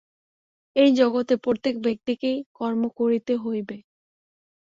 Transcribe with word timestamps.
এই 0.75 0.89
জগতে 0.99 1.33
প্রত্যেক 1.37 1.75
ব্যক্তিকেই 1.85 2.37
কর্ম 2.57 2.81
করিতে 2.99 3.33
হইবে। 3.37 3.77